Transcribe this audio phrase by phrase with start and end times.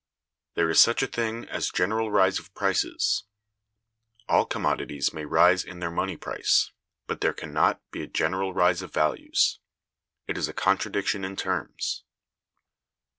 [0.55, 3.25] There is such a thing as a general rise of prices.
[4.27, 6.71] All commodities may rise in their money price.
[7.05, 9.59] But there can not be a general rise of values.
[10.25, 12.03] It is a contradiction in terms.